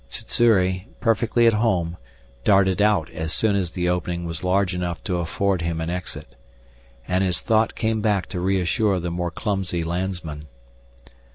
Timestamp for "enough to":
4.73-5.17